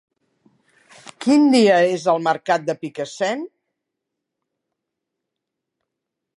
[1.25, 3.45] Quin dia és el mercat de Picassent?